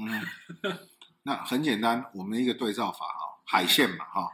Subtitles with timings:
[0.00, 0.78] 嗯，
[1.24, 4.30] 那很简单，我们一个对照法哈，海线嘛哈，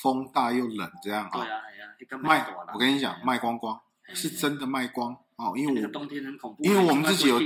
[0.00, 1.46] 风大又冷这样哈。
[2.20, 3.78] 卖，我跟你讲，卖光光
[4.14, 7.40] 是真的卖光哦，因为我冬天很恐怖，因为我们自己有，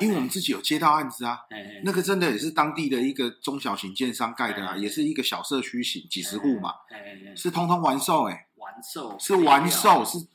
[0.00, 1.40] 因为我们自己有接到案子啊，
[1.84, 6.74] 那个真的也是当地的一个中小型建商盖的啊，也是一个小社区型，几十户嘛，
[7.36, 10.26] 是通通完售哎，完售是完售是。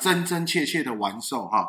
[0.00, 1.68] 真真切切的完售哈，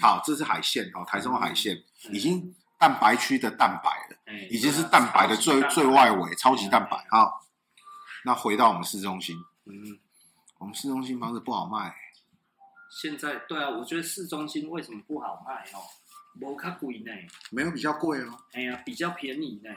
[0.00, 1.80] 好，这是海线哦，台中海线
[2.10, 7.42] 已经蛋白区的蛋白了，已经是蛋白的最最外围，超级蛋白哈。
[8.24, 9.98] 那回到我们市中心，嗯，
[10.58, 11.94] 我们市中心房子不好卖。
[12.90, 15.82] 现在对啊，我觉得市中心为什么不好卖哦？
[16.34, 17.12] 没较贵呢，
[17.50, 18.38] 没有比较贵哦。
[18.52, 19.70] 哎呀，比较便宜呢。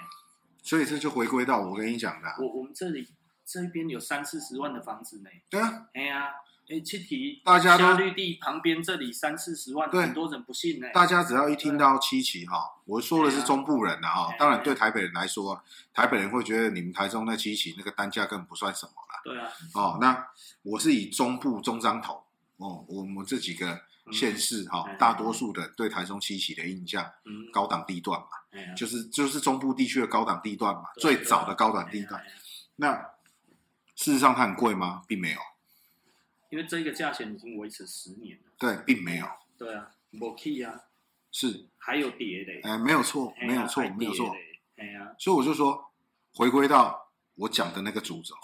[0.61, 3.09] 所以这就回归到我跟你讲的，我我们这里
[3.43, 5.29] 这边有三四十万的房子呢。
[5.49, 6.35] 对啊，哎呀。
[6.71, 10.87] 哎，七期，大家都绿地旁边这里三四十万，对很多人不信呢。
[10.93, 15.61] 大家只要一听到七期哈，我说的是中部人呐哈，当然对台北人来说，
[15.93, 19.21] 台北人会觉得你们台中那七期那个单价根本不算什么了。
[19.25, 19.51] 对啊。
[19.73, 20.25] 哦，那
[20.63, 22.23] 我是以中部中彰投
[22.55, 23.77] 哦，我们这几个
[24.13, 27.05] 县市哈，大多数的对台中七期的印象，
[27.51, 28.27] 高档地段嘛，
[28.77, 32.23] 就是就是中部地区的高档地段嘛，最早的高档地段。
[32.77, 32.93] 那
[33.97, 35.03] 事实上它很贵吗？
[35.05, 35.39] 并没有。
[36.51, 39.25] 因为这个价钱已经维持十年了，对，并没有，
[39.57, 40.83] 对啊，没去啊，
[41.31, 41.69] 是。
[41.77, 44.35] 还有跌的，哎，没有错，没有错，没有错，
[44.75, 45.91] 哎呀，所以我就说，
[46.35, 48.35] 回归到我讲的那个主轴，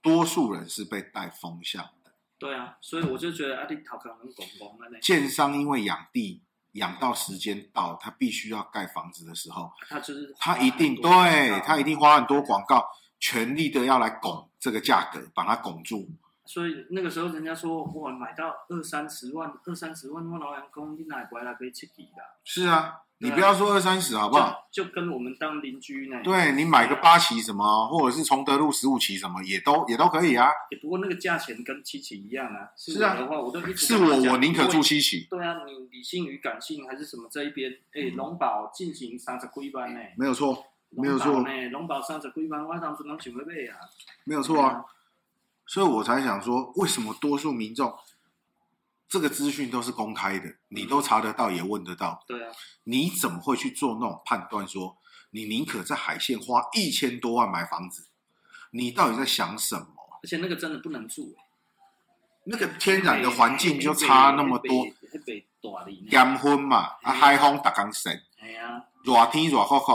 [0.00, 6.40] 多数人是被带风向的，对啊，所以我就觉得阿弟讨可能拱拱建商因为养地
[6.74, 16.08] 养到时间到，他必须要盖房子的时候，他就是他一定对他一定花很多广告，全力的要来拱这个价格，把它拱住。
[16.52, 22.22] 所以那个时候，人家说哇，买到二三十万，二三十万，我老员工你哪回来可以七几的？
[22.42, 24.66] 是啊，你不要说二三十好不好？
[24.72, 26.20] 就跟我们当邻居呢。
[26.24, 30.50] 对，你买个八旗什么，或者是崇德路十五旗什么，也都也都可以啊。
[30.72, 32.68] 也不过那个价钱跟七旗一样啊。
[32.76, 33.14] 是啊。
[33.14, 35.28] 的话，我都是我我宁可住七旗。
[35.30, 37.70] 对啊，你理性与感性还是什么这一边？
[37.92, 40.00] 哎，龙宝进行三十几万呢？
[40.16, 41.44] 没有错，没有错。
[41.70, 43.78] 龙宝三十几万，我当初能想要买啊。
[44.24, 44.84] 没有错啊。
[45.70, 47.96] 所以我才想说，为什么多数民众
[49.08, 52.24] 这个资讯都是公开的，你都查得到，也问得到。
[52.26, 54.66] 对啊，你怎么会去做那种判断？
[54.66, 54.98] 说
[55.30, 58.08] 你宁可在海线花一千多万买房子，
[58.72, 59.86] 你到底在想什么？
[60.24, 61.36] 而且那个真的不能住，
[62.46, 64.88] 那个天然的环境就差那么多。
[66.10, 68.20] 阳昏嘛，啊海风打刚生。
[69.02, 69.92] 热天热酷酷，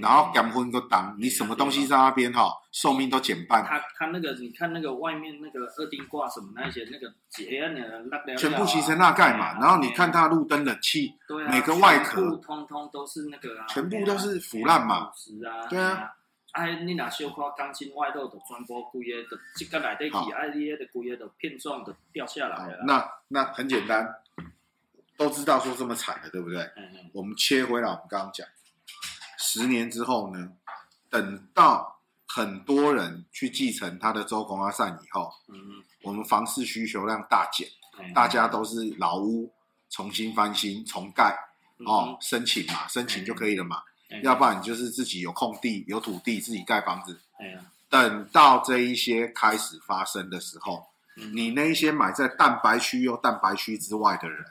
[0.00, 3.62] 然后减温个当，你什么东西在那边哈，寿命都减半。
[3.64, 9.58] 他他那个，你看那个外面那个二丁挂什么那些那个结那全部形成那盖嘛。
[9.60, 11.12] 然后你看它路灯、冷气，
[11.50, 15.10] 每个外壳通通都是那个啊，全部都是腐烂嘛。
[15.68, 16.12] 对啊。
[16.52, 22.84] 哎，你那小块钢筋外露的全部规个的这个来得起，哎，你的规个的片状的掉下来了。
[22.86, 24.08] 那那很简单。
[25.16, 26.62] 都知道说这么惨的，对不对？
[26.76, 27.10] 嗯嗯。
[27.12, 28.46] 我们切回来，我们刚刚讲，
[29.38, 30.52] 十年之后呢，
[31.08, 37.68] 等到很多人去继承他的周公阿善以后，嗯嗯，我们房市需求量大减，
[38.14, 39.52] 大家都是老屋
[39.88, 41.34] 重新翻新重盖，
[41.86, 43.82] 哦，申请嘛，申请就可以了嘛。
[44.22, 47.20] 要不然你就是自己有空地有土地自己盖房子。
[47.88, 50.86] 等到这一些开始发生的时候，
[51.32, 54.44] 你那一些买在蛋白区又蛋白区之外的人。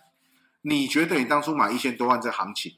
[0.67, 2.75] 你觉得你当初买一千多万这行情，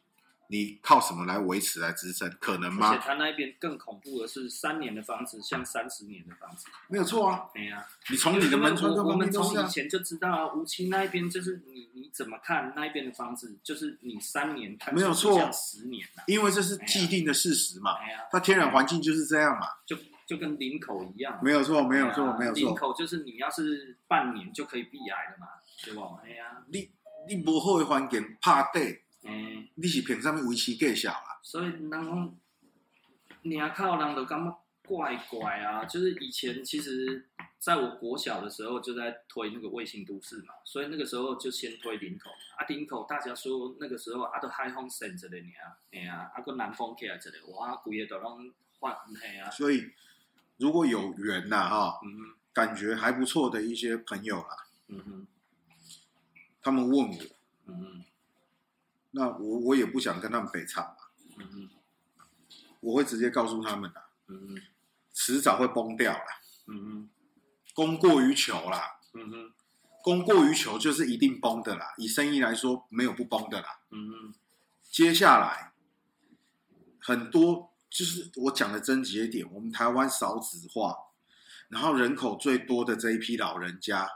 [0.49, 2.29] 你靠什么来维持来支撑？
[2.37, 2.89] 可能吗？
[2.89, 7.45] 而且他那边更恐怖的是，三年的房子像三十年的房子，没有错啊。
[7.53, 17.95] 对呀，你从你的门窗，我们从以前就知道啊，梧栖那一边就是你你怎么看那一边的房子，就是你三年看没有错，十年了，因为这是既定的事实嘛。
[18.29, 21.39] 它天然环境就是这样嘛，就就跟林口一样。
[21.41, 22.59] 没有错，没有错，没有错。
[22.59, 25.47] 林口就是你要是半年就可以避癌了嘛，
[25.85, 26.01] 对不？
[26.25, 26.89] 哎呀，你。
[27.27, 31.39] 你无好的环境拍底，嗯，你是凭什么维持计数啊？
[31.41, 32.35] 所以人讲，
[33.41, 35.85] 你靠人就感觉怪怪啊。
[35.85, 37.27] 就是以前其实
[37.59, 45.51] 在我国小的时候就在推那个卫星都市嘛，所以那个时候就先推林口啊，林口大家说那个时候啊都海风省着的呢，
[45.91, 49.49] 哎呀，啊个南风起来着的，哇，规个都拢换嘿啊。
[49.49, 49.83] 所以
[50.57, 55.27] 如果有缘呐哈，嗯，感觉还不错的一些朋友啦，嗯哼。
[56.67, 57.15] 他们问我，
[57.67, 58.03] 嗯，
[59.11, 60.97] 那我我也不想跟他们北唱嘛，
[61.39, 61.69] 嗯，
[62.81, 64.61] 我会直接告诉他们的，嗯，
[65.13, 66.25] 迟早会崩掉啦，
[66.67, 67.09] 嗯，
[67.73, 69.53] 供过于求啦，嗯哼，
[70.03, 74.35] 供过于求就是一定崩的啦，以生意来说没有不崩的啦，嗯，
[74.91, 75.71] 接下来
[76.99, 80.93] 很多就是我讲的症结点，我们台湾少子化，
[81.69, 84.09] 然后人口最多的这一批老人家，嗯、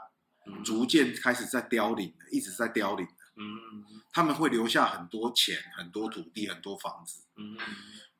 [0.64, 3.06] 逐渐开始在凋零，一直在凋零。
[3.34, 7.22] 嗯，他们会留下很多钱、很多土地、很多房子。
[7.36, 7.56] 嗯，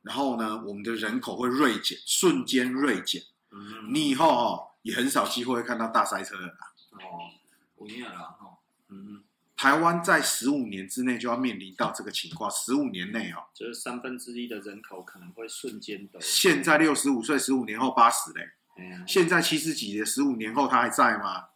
[0.03, 3.23] 然后呢，我们的人口会锐减，瞬间锐减。
[3.51, 6.73] 嗯，你以后哦也很少机会会看到大塞车了啦。
[6.93, 7.29] 哦，
[7.77, 8.59] 不一样了哈。
[8.89, 9.23] 嗯，
[9.55, 16.19] 台湾在十五年之内就要面临到这个情况，十五年内哦，就是三分之一的人口可能会瞬间的。
[16.21, 18.53] 现在六十五岁，十五年后八十嘞。
[18.79, 21.49] 嗯，现在七十几的，十五年后他还在吗？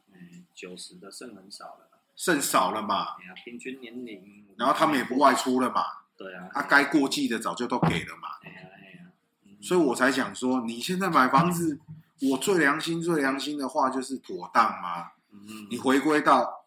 [0.56, 1.91] 嗯，九十的剩很少了。
[2.17, 3.17] 剩少了嘛？
[3.20, 5.82] 哎呀，平均年龄，然后他们也不外出了嘛？
[6.17, 8.29] 对啊，他该过季的早就都给了嘛。
[8.43, 9.12] 哎呀哎呀，
[9.61, 11.79] 所以我才想说，你现在买房子，
[12.31, 15.12] 我最良心、最良心的话就是妥当吗？
[15.31, 16.67] 嗯，你回归到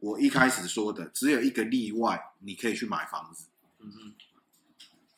[0.00, 3.48] 我一开始说的，只有一个例外，你可以去买房子。
[3.80, 4.14] 嗯哼，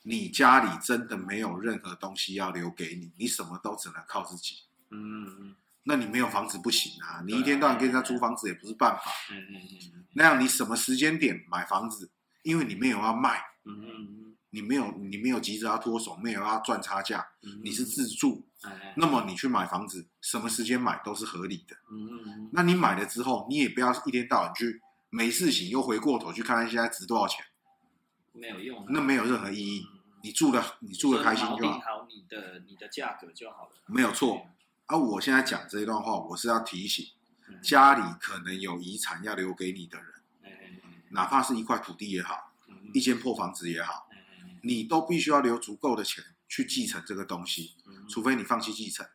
[0.02, 4.64] 你家里真的没有任何东西要留给你，你什么都只能靠自己。
[4.90, 5.56] 嗯嗯。
[5.84, 7.22] 那你没有房子不行啊！
[7.26, 9.02] 你一天到晚跟人家租房子也不是办法。
[9.30, 9.54] 嗯嗯
[9.94, 10.04] 嗯。
[10.12, 12.10] 那样你什么时间点买房子？
[12.42, 13.42] 因为你没有要卖。
[13.64, 17.26] 嗯嗯，你没有，你没有急着要脱手，没有要赚差价。
[17.42, 17.60] 嗯。
[17.64, 18.46] 你是自住。
[18.96, 21.74] 那么你去买房子，什么时间买都是合理的。
[21.90, 22.50] 嗯嗯。
[22.52, 27.44] 那你买了之后，你也不要一天到晚去没事情又回过头去看看现在值多少钱。
[28.32, 28.84] 没有用。
[28.90, 29.86] 那没有任何意义。
[30.22, 31.58] 你住的，你住的开心就好。
[31.58, 33.72] 定好你的你的价格就好了。
[33.86, 34.46] 没有错。
[34.90, 37.06] 而、啊、我现在讲这一段话，我是要提醒
[37.62, 40.06] 家里可能有遗产要留给你的人，
[41.10, 42.52] 哪怕是一块土地也好，
[42.92, 44.08] 一间破房子也好，
[44.64, 47.76] 你都必须要留足够的钱去继承这个东西，
[48.08, 49.06] 除非你放弃继承。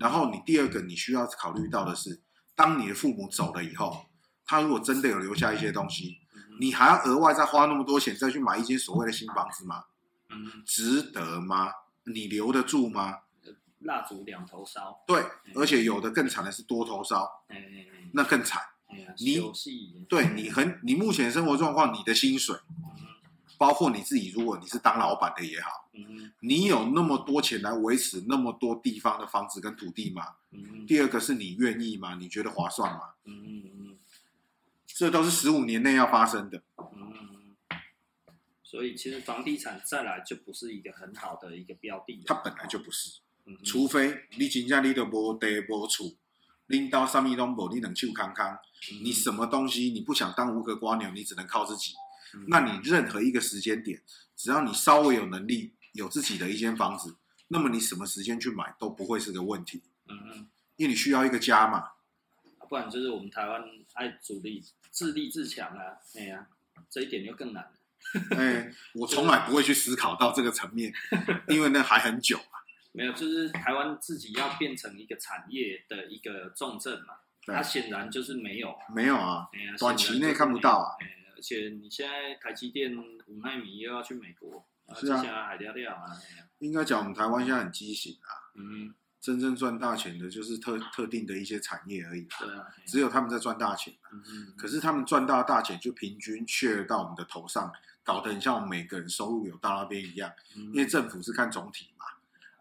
[0.00, 2.22] 然后你第二个你需要考虑到的是，
[2.54, 4.06] 当你的父母走了以后，
[4.46, 6.20] 他如果真的有留下一些东西，
[6.58, 9.84] 你还要额外再花那么多钱再去买一间所谓的新房子吗？
[10.64, 11.70] 值得吗？
[12.04, 13.18] 你留得住吗？
[13.84, 17.44] 蜡烛两头烧，对，嗯、而且有的更惨的是多头烧，
[18.12, 18.60] 那更惨。
[18.90, 19.40] 嗯、你
[20.08, 23.08] 对你很，你目前生活状况，你的薪水，嗯、
[23.56, 30.36] 包括你自己，如果你是当老板的也好，嗯、你有那么多钱来维持那么多地方的房子跟土地吗？
[30.50, 32.16] 嗯、第二个是你愿意吗？
[32.16, 33.14] 你觉得划算吗？
[33.24, 33.98] 嗯嗯嗯、
[34.86, 36.62] 这都是十五年内要发生的。
[36.76, 37.56] 嗯、
[38.62, 43.21] 所以其实房地产再来就不是一个很好的一个标的，它本来就不是。
[43.64, 46.16] 除非你真正你都无地无厝，
[46.66, 48.58] 拎到上面都无，你能去看看，
[49.02, 51.92] 你什么东西你不想当无壳瓜牛，你只能靠自己。
[52.34, 54.00] 嗯、那你任何一个时间点，
[54.36, 57.16] 只要你稍微有能力，有自己的一间房子，
[57.48, 59.82] 那么你什么时间去买都不会是个问题。
[60.08, 61.90] 嗯嗯，因为你需要一个家嘛。
[62.68, 63.62] 不然就是我们台湾
[63.92, 67.72] 爱主力自立自强啊，哎呀、啊，这一点就更难了。
[68.36, 70.90] 哎，我从来不会去思考到这个层面，
[71.48, 72.40] 因为那还很久。
[72.92, 77.14] 没有，就是台湾自己要变成一个产业的一个重镇嘛，
[77.46, 79.48] 它显然就是没有，没有啊，
[79.78, 80.96] 短期内看不到啊。
[81.34, 86.04] 而且你现在台积电五奈米又要去美国，是啊，海钓钓啊。
[86.58, 97.72] 应该讲我们台湾现在很畸形啊，嗯，真正赚大钱的就是特特定的一些产业而已，对啊，只有他们在赚大钱，嗯嗯，可是他们赚到大钱就平均 share 到我们的头上，
[98.04, 101.91] 搞得很像我们每个人收入有到那边一样，因为政府是看总体嘛。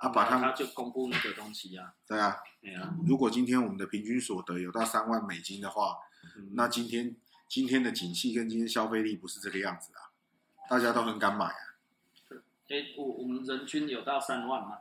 [0.01, 1.93] 啊，把他他就公布那个东西呀。
[2.07, 2.91] 对啊，对啊。
[3.05, 5.95] 如果今天我们的平均所得有到三万美金的话，
[6.35, 7.15] 嗯、那今天
[7.47, 10.09] 今天的景气跟今天消费力不是这个样子啊，
[10.67, 11.77] 大家都很敢买啊。
[12.69, 14.79] 哎、欸，我我们人均有到三万吗？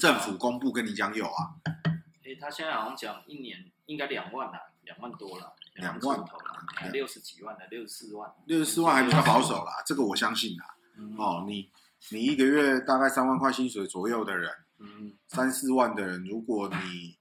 [0.00, 1.56] 政府公布跟你讲有啊。
[1.74, 8.32] 哎、欸，他现在好像讲一年应该两万了，两万多了，两万头了，六十几万的，六十四万。
[8.46, 10.64] 六十四万还比较保守啦，这个我相信啦。
[10.96, 11.70] 嗯、哦，你。
[12.08, 17.18] 你一个月大概三万块薪水左右的人，嗯，三四万的人，如果你，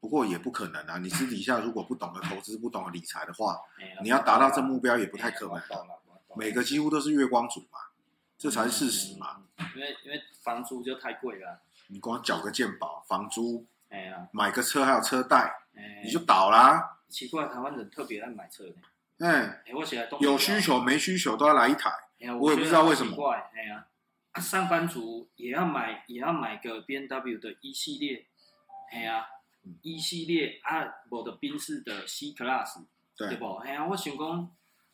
[0.00, 0.98] 不过也不可能啊。
[0.98, 3.56] 你私底下如果不懂得投资、不懂得理财的话，
[4.02, 5.62] 你要达到这目标也不太可能。
[6.36, 7.78] 每个几乎都是月光族嘛，
[8.36, 9.42] 这才是事实嘛。
[9.76, 15.54] 因为因为房租就太贵了，你光缴个健保、房租，哎呀，买个车还有车贷，
[16.04, 16.98] 你就倒啦。
[17.08, 18.74] 奇怪，台湾人特别爱买车呢。
[19.22, 19.62] 哎，
[20.20, 21.90] 有需求没需求都要来一台。
[22.40, 23.16] 我也不知道为什么。
[23.54, 23.86] 哎呀，
[24.40, 28.26] 上班族也要买，也要买个 BMW 的 E 系列。
[28.92, 29.26] 哎呀
[29.82, 32.84] ，E 系列啊，我的宾士的 C Class，
[33.16, 33.54] 对不？
[33.56, 34.50] 哎呀，我想讲，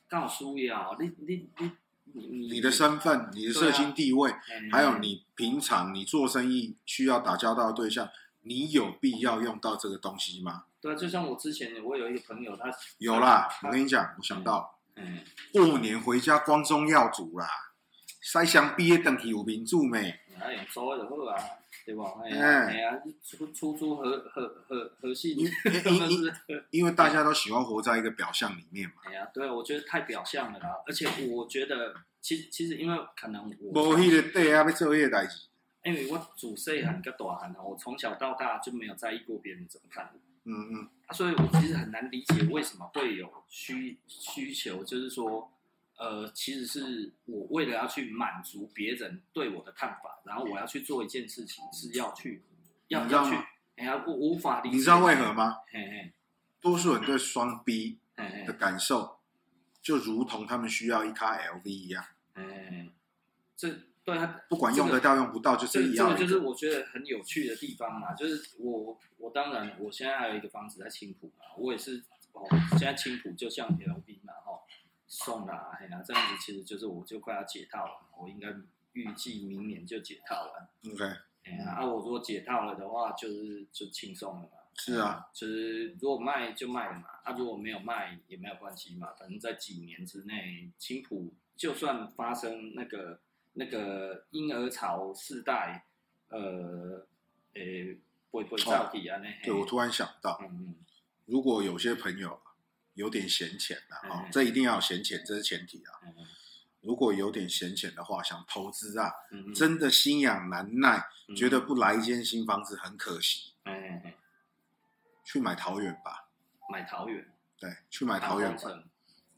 [0.09, 1.73] 刚好需要你你你
[2.13, 4.31] 你你的身份、你的社经地位，
[4.71, 8.09] 还有你平常你做生意需要打交道的对象，
[8.43, 10.65] 你有必要用到这个东西吗？
[10.81, 13.49] 对，就像我之前我有一个朋友，他有啦。
[13.63, 14.79] 我跟你讲，我想到。
[15.01, 15.21] 嗯
[15.53, 17.47] 过年回家光宗耀祖啦，
[18.21, 20.19] 塞香毕业等级有民主没？
[20.41, 21.39] 哎，用租的就好啊，
[21.87, 22.05] 对吧？
[22.25, 25.37] 哎呀，哎呀，出出租和和和和系，
[26.71, 28.95] 因为大家都喜欢活在一个表象里面嘛。
[29.05, 35.47] 哎呀，对，我觉得太表象了啦，而且我觉得，其实其实因为可能我无迄个底啊，要做迄个代志。
[35.85, 40.13] 因为我自细汉跟大汉啊，我从小到大就没有在意过别人怎么看。
[40.49, 45.53] 嗯嗯，啊，所以我其实很难理解为什么会有需需求，就是说。
[46.01, 52.45] 呃，其实是我为了要去满足别人对我的看法，然后我要去做一件事情，是要去，
[52.87, 53.35] 要要去，
[53.75, 54.77] 哎呀，我无法理解。
[54.77, 55.57] 你知道为何吗？
[55.73, 56.13] 嘿嘿，
[56.61, 57.99] 多数人对双 B
[58.47, 59.19] 的感受，
[59.83, 62.05] 就如同他们需要一卡 LV 一样。
[62.35, 62.89] 哎，
[63.57, 63.69] 这
[64.09, 66.09] 对他不管用得到用不到，就是一样。
[66.11, 74.61] 这个就是我觉得很有趣的地方嘛，就是我我当然我现在还有一个房子在青浦嘛，我也是哦，现在青浦就像 LV 嘛，哈。
[75.11, 78.55] 送啦，嘿啦，这样子其实就是我就快要解套了，我应该
[78.93, 80.69] 预计明年就解套了。
[80.93, 81.03] OK，
[81.45, 84.51] 哎呀，啊，我如果解套了的话，就是就轻松了嘛。
[84.75, 93.19] 是啊，就是如果卖就卖了嘛，啊，如果没有卖也没有关系嘛，反正在几年之内，青浦就算发生那个
[93.59, 95.85] 那个婴儿潮世代，
[96.29, 97.07] 呃，
[97.55, 97.99] 诶，
[98.93, 99.19] 底啊？
[99.19, 100.75] 那对，我突然想到，嗯嗯，
[101.27, 102.41] 如果有些朋友。
[102.95, 106.03] 有点闲钱的啊，这一定要有闲钱，这是前提啊。
[106.81, 109.13] 如果有点闲钱的话，想投资啊，
[109.55, 111.05] 真的心痒难耐，
[111.37, 113.53] 觉得不来一间新房子很可惜。
[115.23, 116.29] 去买桃园吧。
[116.73, 117.25] 买桃园。
[117.61, 118.63] 对，去买桃园吧。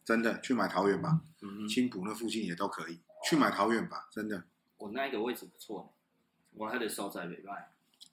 [0.07, 1.21] 真的，去买桃园吧。
[1.69, 3.03] 青浦那附近也都可以。
[3.25, 4.45] 去买桃园吧，真的。
[4.79, 5.93] 我那一个位置不错，
[6.55, 7.71] 我还得收在北外。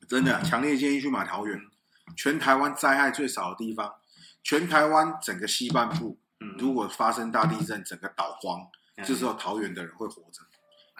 [0.08, 1.60] 真的，强烈建议去买桃园，
[2.16, 3.96] 全台湾灾害最少的地方。
[4.44, 6.18] 全台湾整个西半部，
[6.58, 8.68] 如果发生大地震，整个岛荒，
[9.06, 10.42] 这时候桃园的人会活着，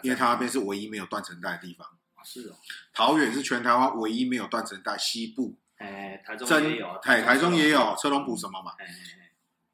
[0.02, 1.86] 因为他那边是唯一没有断层带的地方。
[2.24, 2.56] 是哦，
[2.92, 5.56] 桃园是全台湾唯一没有断层带，西部。
[5.76, 6.98] 哎，台中也有。
[6.98, 8.72] 台台中也有车龙埔什么嘛？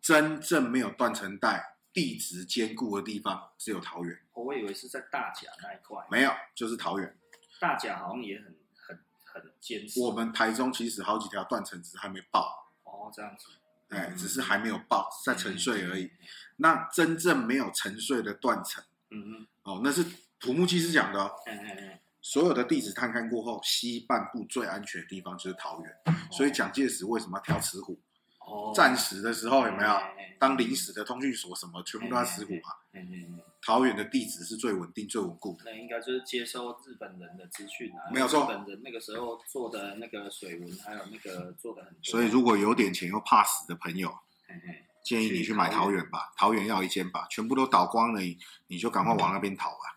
[0.00, 4.18] 真正没有断层带、地质坚固的地方，只有桃园。
[4.32, 6.04] 我以为是在大甲那一块。
[6.10, 7.16] 没有，就是桃园。
[7.60, 10.00] 大甲好像也很很很坚实。
[10.00, 12.72] 我们台中其实好几条断层只还没爆。
[12.82, 13.46] 哦，这样子。
[13.90, 16.10] 哎，只是还没有爆，在沉睡而已。
[16.56, 20.04] 那真正没有沉睡的断层，嗯嗯，哦，那是
[20.40, 21.30] 土木技师讲的哦。
[21.46, 21.98] 嗯嗯嗯。
[22.20, 25.94] 所有的地质探勘过后，西半部最安全的地方就是桃园。
[26.32, 28.00] 所以蒋介石为什么要挑慈湖？
[28.46, 28.72] 哦。
[28.74, 30.00] 战时的时候有没有？
[30.38, 32.74] 当临时的通讯所什么，全部都在石鼓嘛。
[32.92, 33.40] 嗯嗯。
[33.62, 35.62] 桃园的地址是最稳定、最稳固的。
[35.64, 38.12] 那应该就是接收日本人的资讯啊。
[38.12, 38.44] 没有错。
[38.44, 42.02] 日本人那个时候做的那个水文，还有那个做的很多。
[42.02, 44.10] 所以如果有点钱又怕死的朋友，
[44.46, 46.32] 嘿嘿建议你去买桃园吧。
[46.36, 49.94] 桃园要一间吧，全部都倒光了，你你就赶快往那边逃吧。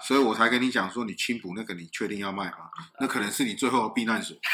[0.00, 2.70] 所以我才跟你讲说，你青浦那个你确定要卖吗？
[2.98, 4.36] 那可能是你最后的避难所。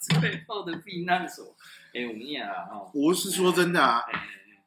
[0.00, 1.54] 最后的避难所。
[1.94, 4.02] 哎，我们啊，我是说真的啊。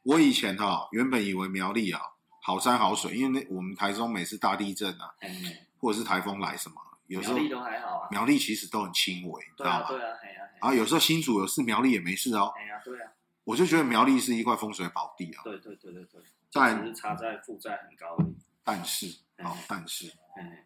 [0.02, 2.00] 我以前哈、哦、原本以为苗栗啊
[2.42, 5.30] 好山好水，因为那我们台中每次大地震啊，嗯、
[5.78, 8.08] 或者是台风来什么，有时候苗栗都还好啊。
[8.10, 9.86] 苗栗其实都很轻微，知道吗？
[9.88, 10.39] 对啊，对啊。
[10.39, 10.39] 啊，
[10.74, 12.52] 有时候新竹有事，苗栗也没事哦。
[12.56, 13.12] 哎呀，对啊。
[13.44, 15.42] 我就觉得苗栗是一块风水宝地啊。
[15.42, 16.20] 对对对对对。
[16.52, 18.16] 但是差在负债很高。
[18.62, 19.06] 但是，
[19.38, 20.06] 哦，但是，
[20.38, 20.58] 嗯，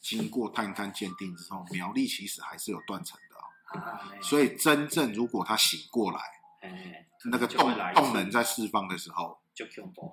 [0.00, 3.80] 经过探勘鉴定之后，苗栗其实还是有断层的哦。
[3.80, 4.00] 啊。
[4.22, 6.20] 所以真正如果他醒过来，
[6.60, 7.06] 哎。
[7.26, 10.12] 那个动动能在释放的时候，就恐怖。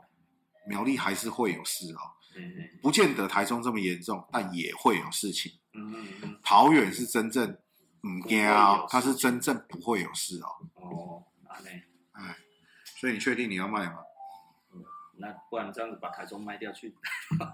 [0.66, 2.00] 苗栗还是会有事哦，
[2.82, 5.52] 不见得台中这么严重，但也会有事情。
[5.74, 6.40] 嗯嗯嗯。
[6.42, 7.58] 桃园是真正
[8.02, 10.48] 唔惊啊，它是真正不会有事哦。
[10.76, 11.70] 哦，那呢？
[12.14, 12.36] 哎，
[13.00, 13.98] 所以你确定你要卖吗？
[14.74, 14.84] 嗯，
[15.18, 16.96] 那不然这样子把台中卖掉去。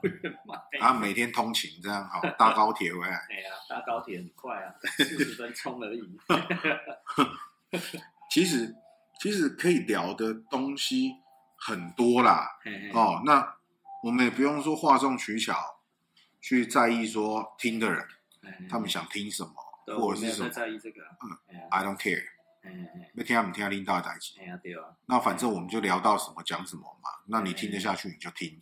[0.80, 3.16] 啊，每天通勤这样好，搭高铁回来。
[3.30, 6.20] 哎呀，搭高铁很快啊， 四十分钟而已。
[8.30, 8.76] 其实。
[9.20, 11.16] 其实可以聊的东西
[11.58, 13.58] 很多啦，嘿嘿哦，那
[14.04, 15.80] 我们也不用说哗众取巧，
[16.40, 18.08] 去在意说听的人，
[18.70, 22.24] 他们想听什么，对或者是什么，在意这个，嗯，I don't care，
[23.14, 24.34] 没听他们听他拎到台词，
[25.06, 28.62] 那反正我们就聊到什么讲什么嘛，那你听得下去你就听，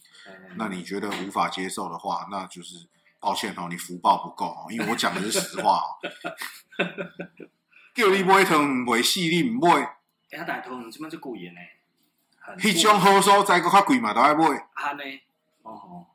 [0.56, 2.88] 那你觉得无法接受的话，那就是
[3.20, 5.98] 抱歉哦，你福报不够哦， 因为我讲的是实话哦，
[7.96, 9.96] 叫你买糖唔买，死你唔买。
[10.32, 12.58] 哎，大同，这边就贵呢。
[12.60, 14.46] 迄种好所在，个较贵嘛，都爱买。
[14.74, 15.04] 啊呢，
[15.64, 16.06] 哦，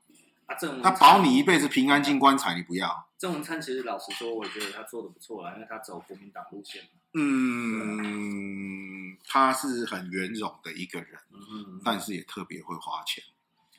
[0.47, 3.09] 啊郑，他保你一辈子平安进棺材，你不要。
[3.21, 6.83] 郑文灿其实老实说，我觉得他做的不错啊，因为他走国民党路线。
[7.13, 13.23] 嗯，他是很圆融的一个人，嗯，但是也特别会花钱。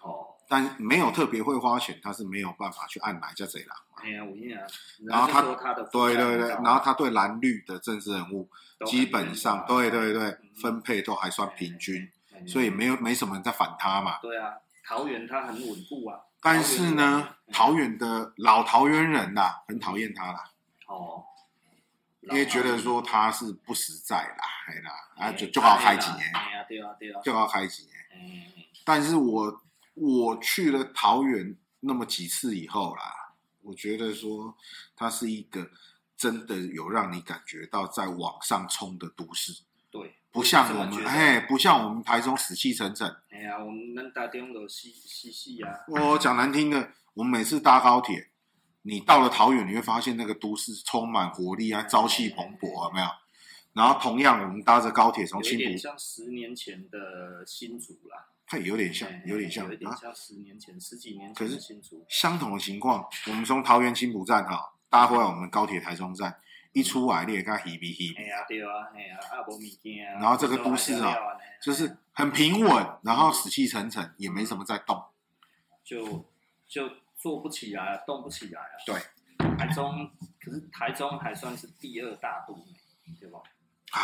[0.03, 3.77] 哦但没有特别会花钱，他是没有办法去按哪家贼狼。
[4.03, 4.49] 哎呀，我跟你，
[5.07, 8.47] 然后他，他的对对对，然后他对蓝绿的政治人物
[8.85, 12.11] 基本上，对对对，分配都还算平均，
[12.45, 14.19] 所以没有没什么人在反他嘛。
[14.21, 14.53] 对啊，
[14.85, 16.19] 桃园他很稳固啊。
[16.41, 20.51] 但是呢，桃园的老桃园人呐，很讨厌他啦。
[20.87, 21.25] 哦。
[22.21, 28.53] 因为觉得说他是不实在啦，哎啦，啊就就好开机哎，对啊对啊，就好开机哎。
[28.85, 29.61] 但是我
[29.95, 33.33] 我去了桃园那么几次以后啦，
[33.63, 34.55] 我觉得说
[34.95, 35.71] 他是一个
[36.15, 39.63] 真的有让你感觉到在往上冲的都市。
[39.89, 43.07] 对，不像我们哎，不像我们台中死气沉沉。
[43.29, 45.79] 哎呀，我们能打电都嘻嘻嘻啊。
[45.87, 48.29] 我讲难听的，我们每次搭高铁。
[48.83, 53.07] 你到了桃园，你会发现那个都市充满活力啊，朝气蓬勃，有没有？
[53.73, 62.03] 然后同样，我们搭着高铁从青埔，有点像十年前的新竹啦，它有点像，有点像，有点像十年前、十几年前的新竹。
[62.09, 66.35] 相同的情况，我们从桃园青埔站哈搭回来，我们高铁台中站
[66.73, 68.23] 一出来，你也看稀微稀微。
[68.23, 70.19] 哎呀，对啊，哎呀，啊无物件啊。
[70.21, 71.15] 然后这个都市啊，
[71.61, 75.03] 就是很平稳，然后死气沉沉，也没什么在动，
[75.83, 76.25] 就
[76.67, 76.89] 就。
[77.21, 78.73] 做不起来，动不起来啊！
[78.83, 78.95] 对，
[79.55, 80.09] 台中
[80.43, 82.65] 可是台中还算是第二大都，
[83.19, 83.37] 对吧？
[83.91, 84.01] 啊，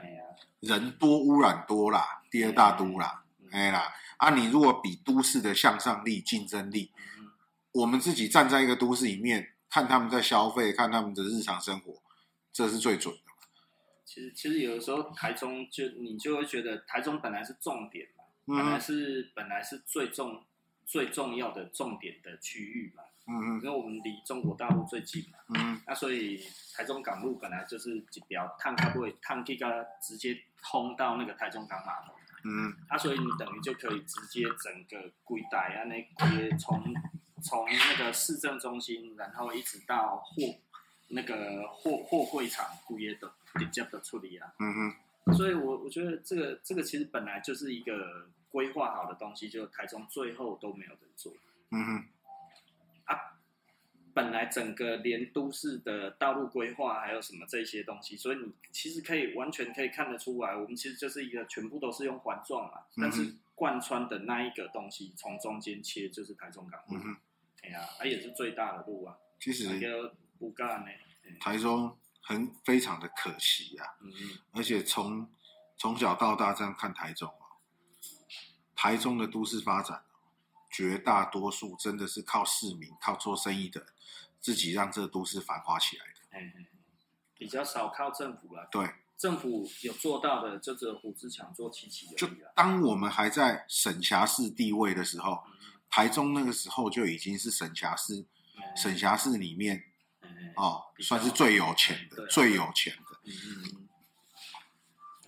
[0.00, 0.22] 哎呀，
[0.60, 6.92] 人多污染多啦，第二大都啦，哎啦，啊，你如果比都市的向上力、竞争力，
[7.72, 12.02] 我们自己站在一个都市里面，看他们在消费，看他们的日常生活，
[12.52, 13.20] 这是最准的。
[14.04, 20.44] 其实，其实有的时候台中就你就会觉得台中本来是重点嘛，本来是本来是最重。
[20.84, 32.12] 最重要的重点的区域嘛，嗯嗯，因为我们离中国大陆最近嘛，嗯，那所以台中港路本来就是一条探它会探这个直接通到那个台中港码头，
[32.44, 36.92] 嗯，啊，所以你等于就可以直接整个规带啊，那些从
[37.42, 40.54] 从那个市政中心，然后一直到货
[41.08, 44.94] 那个货货柜场，规业的直接的处理啊，嗯
[45.26, 48.28] 嗯，所以我我觉得这个这个其实本来就是一个。
[48.52, 51.32] 规划好的东西，就台中最后都没有人做。
[51.70, 52.04] 嗯哼，
[53.06, 53.40] 啊，
[54.12, 66.98] 本来整个连都市的道路规划还有什么这些东西，所以你其实可以完全可以看得出来，我们其实就是一个全部都是用环状嘛，但是贯穿的那一个东西从中间切就是台中港路。
[66.98, 67.16] 嗯哼，
[67.62, 69.16] 哎呀，它也是最大的路啊。
[69.40, 69.68] 其实
[70.38, 70.90] 不干呢，
[71.40, 73.86] 台中很非常的可惜啊。
[74.00, 75.28] 嗯嗯，而且从
[75.76, 77.32] 从小到大这样看台中。
[78.74, 80.02] 台中的都市发展，
[80.68, 83.92] 绝大多数真的是靠市民、靠做生意的人
[84.40, 86.12] 自己让这个都市繁华起来的。
[86.32, 86.66] 嗯嗯，
[87.36, 88.66] 比较少靠政府了。
[88.72, 92.16] 对，政府有做到的，就只有胡志强做七七而已。
[92.16, 95.61] 就当我们还在省辖市地位的时候，嗯、
[95.92, 99.84] 台中那个时候就已经是省辖市，嗯、省辖市里面，
[100.22, 103.20] 嗯、哦，算是最有钱的，最有钱的。
[103.26, 103.88] 嗯嗯。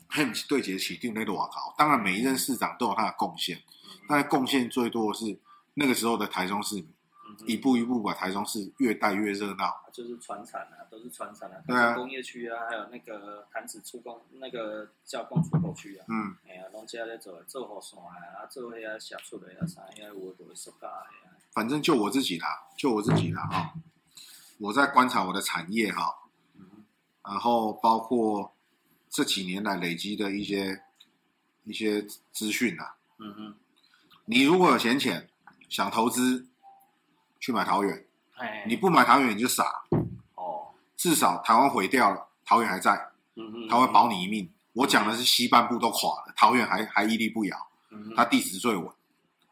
[0.09, 3.61] 很对接起定那个瓦高，当然每一任市长都有他的贡献，
[4.09, 5.41] 但是贡献最多的是
[5.75, 6.89] 那个时候的台中市民，
[7.47, 9.85] 一步一步把台中市越带越热闹。
[9.93, 21.07] 就是船产啊，都是船产啊，对啊，工业区啊，还有那个潭子出工那个加工出口区啊，嗯，哎呀，拢家在做做好线啊，做那些下出的啊啥，因为我都会收假的。
[21.53, 23.75] 反正就我自己啦，就我自己啦哈，
[24.59, 26.15] 我在观察我的产业哈，
[27.23, 28.53] 然后包括。
[29.17, 30.83] 这几年来累积的一些
[31.63, 33.55] 一些资讯啊，嗯哼，
[34.25, 35.31] 你如果有闲钱
[35.69, 36.49] 想投资，
[37.45, 38.03] 去买桃园，
[38.37, 39.65] 哎，你不买桃园你就傻，
[40.35, 42.99] 哦，至少台湾毁掉了，桃园还在，
[43.69, 44.51] 他会保你一命。
[44.73, 47.55] 我讲的是西半部都垮了，桃园还还屹立不摇，
[47.91, 48.91] 嗯哼，它地质最稳，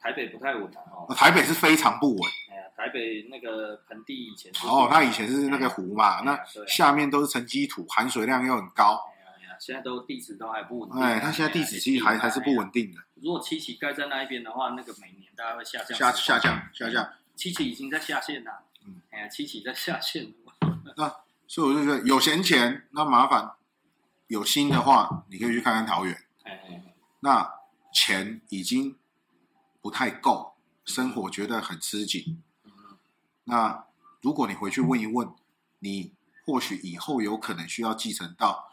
[0.00, 8.98] 台北不太稳哦，台北是非常不稳，哎呀，台北那个盆地以前哦，它以前是那个湖嘛，那下面都是沉积土，含水量又很高。
[9.60, 12.98] 现在都地质都还不稳定，哎，它现在地质其实还还是不稳定的。
[13.16, 17.08] 如果七期盖在那一边的话，那个每年大概会下降，下下降下降。
[17.36, 20.32] 七七已经在下线了，嗯，哎呀，七七在下线。
[20.96, 21.14] 那
[21.46, 23.52] 所以我就觉得有闲钱，那麻烦
[24.26, 26.24] 有心的话，你可以去看看桃园。
[26.44, 27.52] 哎哎，那
[27.92, 28.96] 钱已经
[29.80, 32.42] 不太够，生活觉得很吃紧。
[32.64, 32.72] 嗯
[33.44, 33.86] 那
[34.20, 35.34] 如果你回去问一问，
[35.80, 36.12] 你
[36.46, 38.72] 或许以后有可能需要继承到。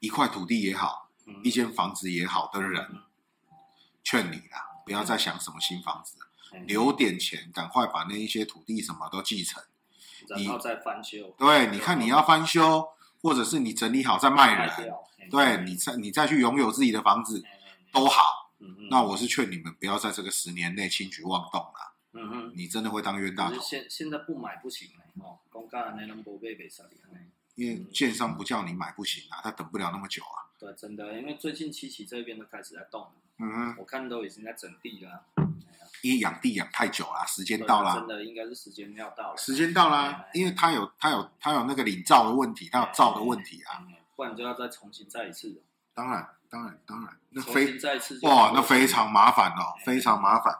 [0.00, 1.08] 一块土地也好，
[1.42, 3.00] 一间房子也好的人，
[4.02, 6.18] 劝你啦，不要再想什么新房子，
[6.66, 9.62] 留点钱，赶快把那一些土地什么都继承，
[10.28, 11.34] 然后再翻修。
[11.38, 12.88] 对，你看你要翻修，
[13.22, 14.94] 或者是你整理好再卖人，
[15.30, 17.42] 对你再你再去拥有自己的房子
[17.92, 18.52] 都好。
[18.90, 21.92] 那我是劝你们不要在这个十年内轻举妄动啦。
[22.12, 22.52] 嗯哼。
[22.54, 23.60] 你真的会当冤大头。
[23.60, 24.88] 现现在不买不行
[25.20, 26.90] 哦，公家那种不被被杀的。
[27.56, 30.48] 因为建商不叫你买不行啊，他等不了那么久啊。
[30.58, 33.12] 对，真的，因为最近七期这边都开始在动了。
[33.38, 33.76] 嗯哼。
[33.78, 35.26] 我看都已经在整地了。
[36.04, 37.94] 因为养地养太久了，时间到了。
[37.94, 39.36] 真的应该是时间要到了。
[39.38, 43.82] 时间到啦，因为他有他有他有那个领照的问题，他有照的问题啊。
[44.14, 45.62] 不然就要再重新再一次。
[45.94, 50.54] 当然，当然，当然，那非再次哇，那非常麻烦哦，非常麻烦。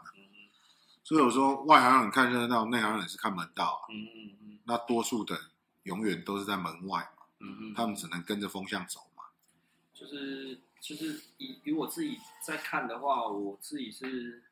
[1.02, 3.92] 所以我说，外行人看热闹，内行人是看门道啊。
[3.92, 4.58] 嗯嗯嗯。
[4.64, 5.38] 那多数的
[5.82, 7.24] 永远都是在门外嘛。
[7.40, 7.74] 嗯嗯。
[7.74, 9.24] 他们只能跟着风向走嘛。
[9.92, 14.42] 就是就是以以我自己在看的话，我自己是。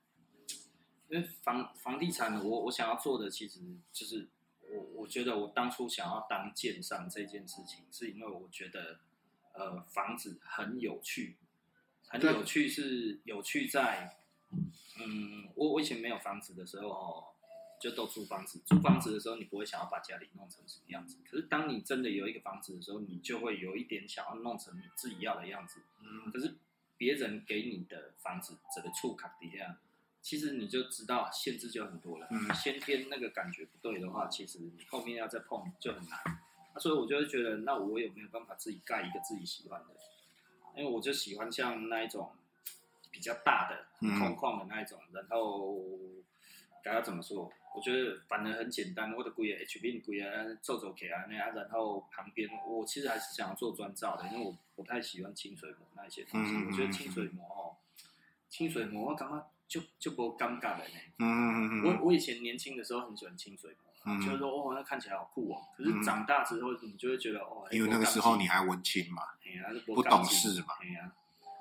[1.13, 3.61] 因为房房地产，我我想要做的其实
[3.93, 4.27] 就是
[4.63, 8.99] 我我觉得我当初想要当建商这件事情，是因为我觉得
[9.53, 11.37] 呃房子很有趣，
[12.09, 14.17] 很有趣是有趣在，
[14.99, 17.25] 嗯，我我以前没有房子的时候哦，
[17.79, 26.57] 就都租房子，租房子的时候你不会想要把家里弄成什么样子，可是当你真的有一个房子的时候，你就会有一点想要弄成你自己要的样子，嗯，可是
[26.97, 29.79] 别人给你的房子这个触卡底下。
[30.23, 36.19] 其实你就知道限制就很多了，嗯，先天那个感觉不对的话，其实你后面要再碰就很难。
[36.73, 39.89] 啊，所以我就会觉得，那我有没有办法自己盖一个自己喜欢的？
[40.75, 42.31] 因为我就喜欢像那一种
[43.11, 43.85] 比较大的、
[44.19, 45.77] 空旷的那一种，嗯、然后
[46.83, 47.53] 该要怎么说？
[47.75, 56.53] 我觉得反而很简单，我的规个 H B 规啊，做做起来那样，然后旁边我其实还是想要做砖造的，因为我不太喜欢清水模那一些东西。
[56.55, 57.77] 嗯、我觉得清水模哦，
[58.53, 59.43] 清水模我刚刚。
[59.73, 61.01] 就就不尴尬了呢。
[61.19, 61.85] 嗯嗯嗯。
[61.87, 65.63] 我我以前年轻的时候很喜欢清水模，就是说哦，那看起来好酷哦。
[65.75, 69.23] 可是长大之后，你就会觉得哦，因为那个时候你还文青嘛，
[69.87, 70.75] 不懂事嘛。
[70.83, 71.11] 哎呀，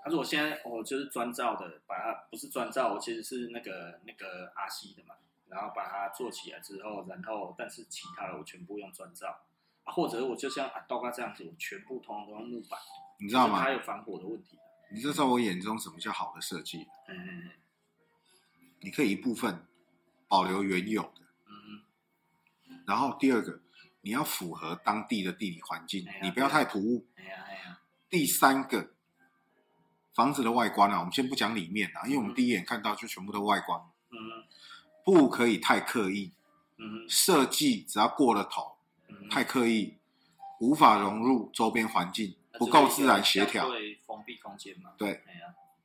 [0.03, 5.15] 他说我现在哦，就是专照的，把它不是专照，我其实是那个那个阿西的嘛，
[5.47, 9.39] 然后把它做起来之后，然后但是其他的我全部用砖造，
[9.85, 12.77] 或者我就像阿道哥这样子，我全部通通都用木板，
[13.21, 13.63] 你知道吗？
[13.63, 14.57] 它有防火的问题。
[14.93, 16.87] 你知道我眼中什么叫好的设计？
[17.07, 17.51] 嗯嗯。
[18.83, 19.67] 你可以一部分
[20.27, 21.83] 保留原有的，嗯，
[22.87, 23.61] 然后第二个，
[24.01, 27.05] 你要符合当地的地理环境，你不要太突兀。
[28.09, 28.91] 第三个，
[30.15, 34.17] 房子的外观啊，我们先不讲里面啊，因为我们第一眼看到就全部都外观，嗯，
[35.05, 36.33] 不可以太刻意，
[36.77, 38.77] 嗯，设计只要过了头，
[39.29, 39.99] 太刻意，
[40.59, 43.69] 无法融入周边环境，不够自然协调，
[44.51, 45.21] 空间嘛，对，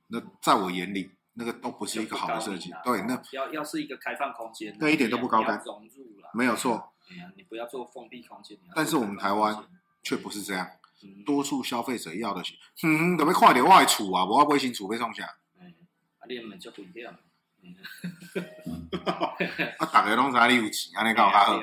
[0.08, 1.12] 那在我眼里。
[1.38, 6.94] 那个都不是一个好的设计，对，那要要是一个开放空间，那一点都不高端，融入了，没有错。
[7.10, 8.56] 哎呀，你不要做封闭空间。
[8.74, 9.54] 但是我们台湾
[10.02, 10.66] 却不是这样，
[11.26, 15.28] 多数消费者要的是，嗯，准备快点外储啊，我要微型储备送下。
[15.60, 15.74] 嗯，
[16.18, 17.14] 啊，你们就不一样。
[19.78, 21.60] 啊，大家拢知你有钱，安尼搞较好。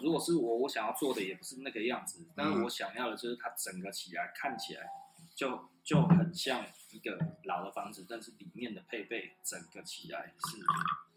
[0.00, 4.88] 如果是我，我想要做的也不是那个样子，但是我想要的就是它整个起来看起来
[5.36, 6.66] 就就很像。
[6.92, 10.56] 一个老的房子，但是里面的配备整个起来是，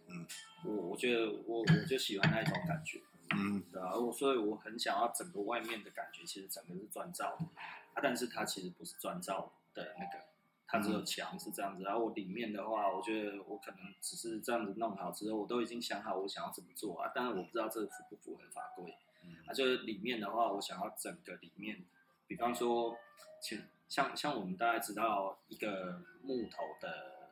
[0.07, 0.27] 嗯，
[0.65, 2.99] 我我觉得我我就喜欢那一种感觉，
[3.33, 7.45] 嗯，对啊，我所以我很想要整个外面的感觉，其实整个是砖造的，
[7.93, 10.25] 啊，但是它其实不是砖造的那个，
[10.67, 21.85] 它只有墙是这样子，然后我里面的话，我觉得我可能只是这样子弄好之后，我都已经想好我想要怎么做啊，但是我不知道这符不符合法规，嗯，啊，就是里面的话，我想要整个里面，
[22.27, 22.97] 比方说
[23.41, 23.69] 前。
[23.89, 27.31] 像像我们大概知道一个木头的，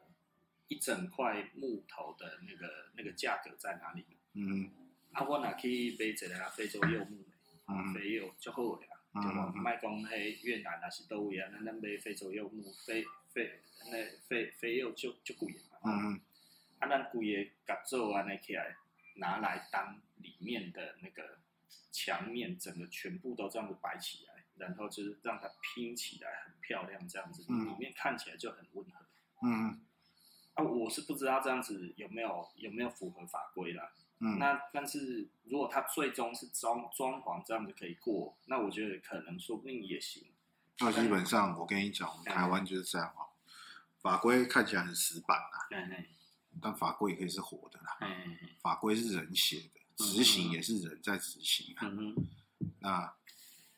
[0.68, 4.04] 一整块木头的那个那个价格在哪里？
[4.34, 4.70] 嗯，
[5.12, 9.54] 啊，我哪可以买一个非洲柚木的，啊，非柚就好个啦，对吧？
[9.54, 13.60] 卖讲喺越南啊是都位啊，咱咱买非洲柚木，非非
[13.92, 15.78] 那非非柚就就贵嘛。
[15.86, 16.20] 嗯，
[16.80, 18.76] 啊，咱贵个甲做安尼起来，
[19.18, 21.38] 拿来当里面的那个
[21.92, 24.37] 墙面，整个全部都这样子摆起来。
[24.58, 29.06] 然后就是让它拼起来很漂亮，这样子，嗯、里面看起来就很温和。
[29.44, 29.80] 嗯，
[30.56, 33.92] 啊，我是不知道这样子有没有有没有符合法规啦。
[34.20, 40.26] 嗯，那但是如果它最终是装装潢这样子可以过，那我觉得可能说不定也行。
[40.80, 43.30] 那基本上我跟你讲，台湾就是这样哦，
[44.02, 45.68] 法规看起来很死板啊。
[45.70, 46.10] 对对。
[46.60, 47.98] 但法规也可以是活的啦。
[48.02, 48.38] 嗯。
[48.60, 51.86] 法规是人写的，执行也是人在执行啊。
[51.88, 52.28] 嗯哼。
[52.80, 53.14] 那。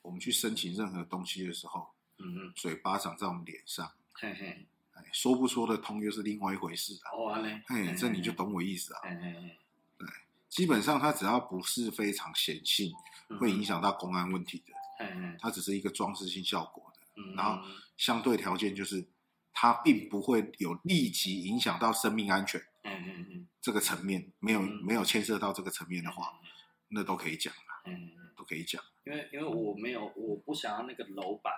[0.02, 7.12] 我们去申请任何东西的时候，嗯嗯，嘴巴长在我们脸上，嘿嘿，哎，说不说得通又是另外一回事啊。
[7.12, 9.02] 哦，嘞，嘿，这你就懂我意思啊。
[9.04, 10.08] 对，
[10.50, 12.92] 基本上它只要不是非常显性，
[13.40, 17.62] 会影响到公安问题的，它只是一个装饰性效果的，然后
[17.98, 19.06] 相对条件就是
[19.54, 22.60] 它并不会有立即影响到生命安全。
[22.84, 26.48] 嗯嗯嗯，这个层面没有、嗯、没有牵涉到这个层面的话，嗯、
[26.88, 27.84] 那都可以讲啊。
[27.86, 28.82] 嗯，都可以讲。
[29.10, 31.52] 因为因为我没有，我不想要那个楼板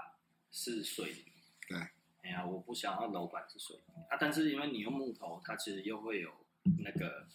[0.52, 1.26] 是水泥。
[1.68, 1.78] 对。
[2.24, 4.04] 哎呀，我不想要楼板是水泥。
[4.10, 6.32] 啊，但是因为你用木头，它其实又会有
[6.80, 7.28] 那个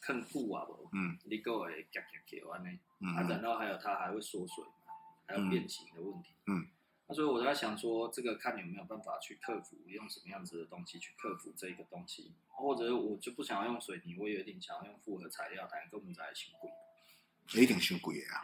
[0.00, 4.94] 坑布啊，不，嗯，你给我夹夹夹完呢，嗯，啊，然后还有它还会缩水嘛，
[5.26, 6.66] 还有变形的问题，嗯，
[7.06, 16.70] 那、啊、所以我在想说，这个看有没有办法去克服，用什么样子的东西去克服这个东西，或者我就不想要用水泥，我有一点想要用复合材料，但跟我们在一起贵，
[17.52, 18.42] 一定太贵啊，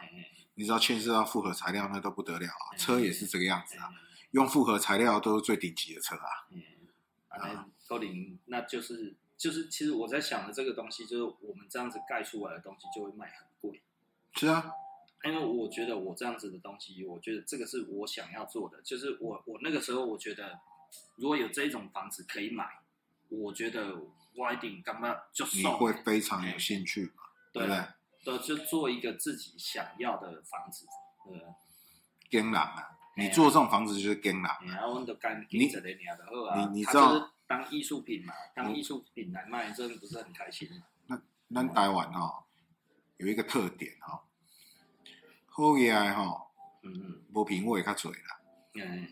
[0.55, 3.89] 你知道牵涉到复合材料那都不得了啊，车也是这个样子啊。
[4.31, 6.47] 用复合材料都是最顶级的车啊！
[6.51, 6.61] 嗯，
[7.27, 13.81] 啊，高林，那就是就是，其实我在想的这个东西，就是我们这样子盖出来的东西就会卖很贵。
[14.35, 14.71] 是啊，
[15.25, 18.81] 因为我觉得我这样子的东西，我觉得这个是我想要做的。
[18.83, 20.57] 就是我我那个时候，我觉得
[21.17, 22.79] 如果有这种房子可以买，
[23.27, 23.97] 我觉得
[24.35, 25.59] 我一定干嘛就送。
[25.59, 27.23] 你会非常有兴趣嘛？
[27.51, 27.83] 对不对？
[28.23, 30.85] 对，就做一个自己想要的房子，
[31.25, 31.41] 对。
[32.29, 32.97] 天然啊！
[33.17, 35.65] 你做这种房子就是跟啦，然后都干你你
[36.71, 38.33] 你知道当艺术品嘛？
[38.55, 40.69] 当艺术品来卖，真的不是很开心。
[41.07, 42.45] 那那台湾哈
[43.17, 44.23] 有一个特点哈，
[45.47, 46.47] 好嘢哈，
[46.83, 48.39] 嗯嗯，无品味较多啦，
[48.75, 49.09] 嗯，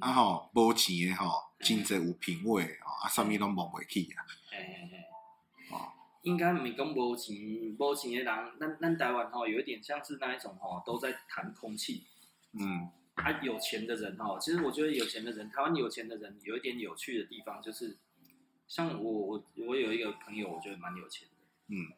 [0.00, 5.15] 啊吼无钱的吼，真济有品味啊，啊，啥物拢摸袂起啊，哎哎哎，哦，
[6.26, 7.36] 应该没讲无钱
[7.78, 12.04] 无钱的人，咱咱台湾吼有一点像是那一种吼，都在谈空气。
[12.50, 17.96] 嗯，他有钱的人哈，其实我觉得有钱的人，台湾有钱的人有一点有趣的地方，就是
[18.66, 21.34] 像我我我有一个朋友，我觉得蛮有钱的，
[21.68, 21.92] 嗯，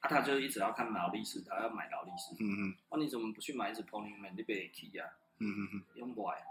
[0.00, 4.34] 啊，他就一直要看劳力士，他要买劳力士，嗯嗯，那、啊、你怎么不去买一只 Pony Man？
[4.36, 5.04] 你别去呀，
[5.38, 6.44] 嗯嗯嗯，用不来，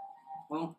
[0.48, 0.74] 我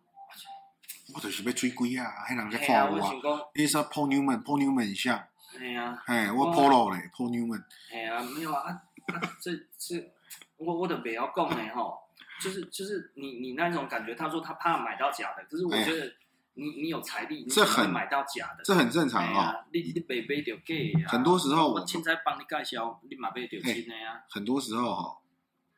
[1.13, 3.11] 我就是要追鬼啊，还人在看我啊，
[3.53, 5.27] 你说 Pony Man，Pony Man 像，
[5.59, 8.71] 哎呀，哎，我 Polo 嘞，Pony Man，哎呀，没有啊，
[9.07, 10.13] 啊，这这
[10.57, 11.99] 我我都不要讲嘞吼。
[12.41, 16.13] 就是就是你你那种感觉，他说他怕买到假的，可是我觉得
[16.55, 18.63] 你、哎、你有财力，你怎么会买到假的？
[18.65, 19.65] 这很正常啊、哦。
[19.71, 24.23] 你你背背就给很多时候我现在帮你介绍，你马背就亲的呀。
[24.29, 25.17] 很多时候哈，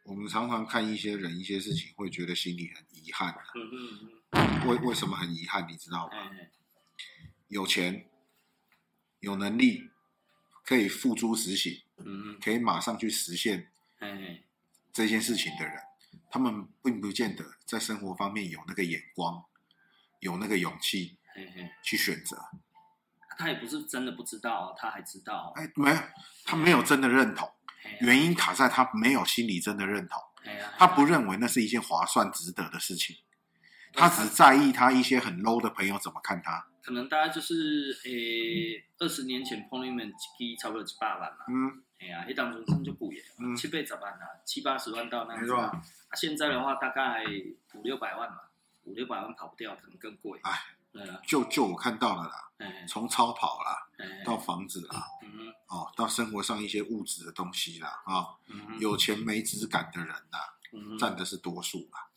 [0.05, 3.37] 我们常常看一些人一些事情，会觉得心里很遗憾、啊。
[3.53, 4.67] 嗯嗯嗯。
[4.67, 5.67] 为为什么很遗憾？
[5.69, 6.13] 你知道吗？
[6.13, 6.49] 哎、
[7.49, 8.07] 有钱，
[9.25, 9.89] 有能力，
[10.63, 13.67] 可以付诸实行，嗯嗯，可以马上去实现，
[14.93, 15.75] 这件事情的人。
[16.29, 19.43] 他们并不见得在生活方面有那个眼光，
[20.19, 21.17] 有那个勇气，
[21.81, 22.37] 去选择。
[23.37, 25.51] 他也不是真的不知道，他还知道。
[25.55, 25.97] 哎，没有，
[26.45, 27.51] 他没有真的认同。
[28.01, 30.21] 原因卡在他没有心里真的认同。
[30.77, 33.17] 他不认为那是一件划算、值得的事情。
[33.93, 36.67] 他只在意他一些很 low 的朋友怎么看他。
[36.85, 41.45] 可能大家就是，诶，二十年前 Ponyman 机差不多七八万嘛。
[41.49, 41.81] 嗯。
[41.97, 45.57] 哎呀，一当中真就贵了，七八十万啊，七八十万到那个。
[45.57, 45.81] 啊，
[46.13, 47.23] 现在的话大概
[47.73, 48.37] 五六百万嘛，
[48.83, 50.39] 五六百万跑不掉，可能更贵。
[50.43, 50.51] 哎，
[50.91, 52.51] 对啊，就就我看到了啦，
[52.87, 53.87] 从超跑啦，
[54.23, 58.37] 到房子啦，嗯，哦，到生活上一些物质的东西啦，啊，
[58.79, 62.09] 有钱没质感的人呐，占的是多数啦。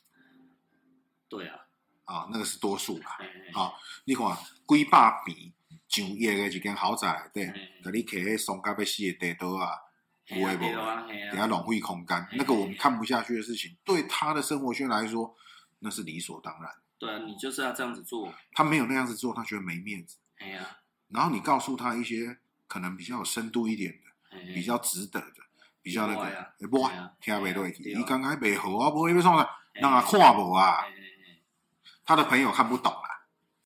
[1.29, 1.61] 对啊，
[2.09, 3.19] 啊，那个是多数啦。
[3.55, 3.73] 啊，
[4.05, 4.27] 你看
[4.67, 5.53] 几百坪。
[5.89, 7.47] 上亿的一间豪宅，对，
[7.83, 9.71] 给你开迄松甲要死的地道啊，
[10.27, 10.61] 有诶无？
[11.31, 15.35] 等下浪费空间，那个我们看不下去的事情，对他的生活圈来说，
[15.79, 16.71] 那是理所当然。
[16.99, 18.33] 对啊，你就是要这样子做。
[18.53, 20.19] 他没有那样子做，他觉得没面子。
[20.41, 20.77] 哎呀，
[21.09, 25.37] 然后你告诉他一些可能比较有深度一点的，比较值得的，
[25.81, 26.87] 比较那个，哎不，
[27.19, 27.95] 听袂落去。
[27.97, 30.85] 你刚刚白好啊，不会被送的，让他看无啊。
[32.09, 32.91] 他的朋友看不懂。